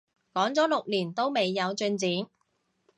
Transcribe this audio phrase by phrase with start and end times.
[0.33, 2.09] 講咗六年都未有進展